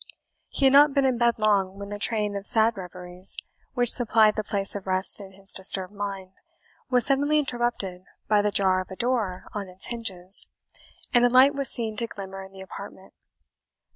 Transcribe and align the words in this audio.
He 0.49 0.65
had 0.65 0.73
not 0.73 0.95
been 0.95 1.05
in 1.05 1.19
bed 1.19 1.37
long, 1.37 1.77
when 1.77 1.89
the 1.89 1.99
train 1.99 2.35
of 2.35 2.47
sad 2.47 2.75
reveries, 2.75 3.37
which 3.75 3.91
supplied 3.91 4.35
the 4.35 4.43
place 4.43 4.73
of 4.73 4.87
rest 4.87 5.21
in 5.21 5.33
his 5.33 5.51
disturbed 5.53 5.93
mind, 5.93 6.31
was 6.89 7.05
suddenly 7.05 7.37
interrupted 7.37 8.01
by 8.27 8.41
the 8.41 8.49
jar 8.49 8.81
of 8.81 8.89
a 8.89 8.95
door 8.95 9.45
on 9.53 9.67
its 9.67 9.89
hinges, 9.89 10.47
and 11.13 11.23
a 11.23 11.29
light 11.29 11.53
was 11.53 11.69
seen 11.69 11.97
to 11.97 12.07
glimmer 12.07 12.41
in 12.43 12.51
the 12.51 12.61
apartment. 12.61 13.13